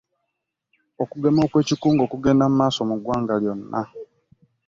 [1.03, 3.81] Okugema okw'ekikungo kugenda mu maaso mu ggwanga lyonna.